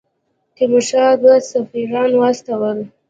تیمورشاه 0.55 1.13
دوه 1.21 1.35
سفیران 1.49 2.11
واستول. 2.19 2.77